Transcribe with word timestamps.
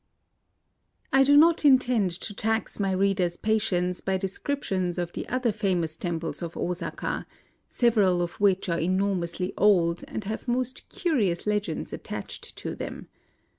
I 1.13 1.23
do 1.23 1.37
not 1.37 1.63
intend 1.63 2.09
to 2.21 2.33
tax 2.33 2.79
my 2.79 2.91
reader's 2.91 3.37
patience 3.37 4.01
by 4.01 4.17
descriptions 4.17 4.97
of 4.97 5.13
the 5.13 5.29
other 5.29 5.51
famous 5.51 5.95
temples 5.95 6.41
of 6.41 6.57
Osaka,— 6.57 7.27
several 7.67 8.23
of 8.23 8.39
which 8.41 8.67
are 8.67 8.79
enormously 8.79 9.53
old, 9.59 10.03
and 10.07 10.23
have 10.23 10.47
most 10.47 10.89
curious 10.89 11.45
legends 11.45 11.93
attached 11.93 12.55
to 12.55 12.73
them. 12.73 13.09